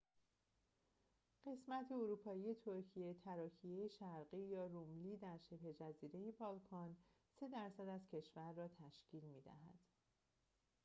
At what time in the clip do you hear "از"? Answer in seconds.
7.89-8.07